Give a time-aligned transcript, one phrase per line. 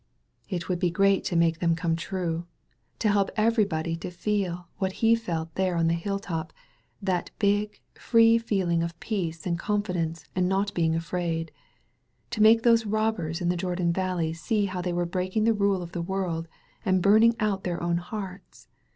[0.49, 2.47] It would be great to make them come true.
[2.97, 6.49] To help eveiybody to feel what he felt there on the hilltc^>—
[7.05, 11.51] ^that big, free feeling of peace and confidence and not being afraid!
[12.31, 15.83] To make those robbers in the Jordan vall^ see how they were breaking the rule
[15.83, 16.47] of the world
[16.83, 18.69] and burning out their own hearts